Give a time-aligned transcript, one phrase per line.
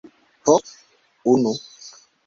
[0.49, 0.55] Ho...
[1.35, 1.55] unu.